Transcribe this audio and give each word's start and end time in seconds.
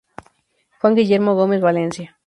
Juan 0.79 0.95
Guillermo 0.95 1.35
Gómez 1.35 1.61
Valencia. 1.61 2.17